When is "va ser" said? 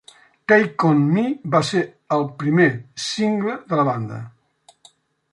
1.55-1.81